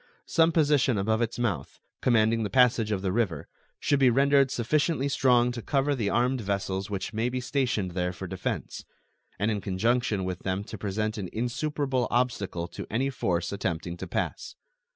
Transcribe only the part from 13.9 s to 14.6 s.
to pass.